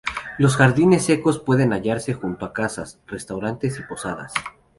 Los 0.39 0.57
jardines 0.57 1.05
secos 1.05 1.37
pueden 1.37 1.73
hallarse 1.73 2.15
junto 2.15 2.47
a 2.47 2.53
casas, 2.53 2.97
restaurantes 3.05 3.77
y 3.77 3.83
posadas. 3.83 4.33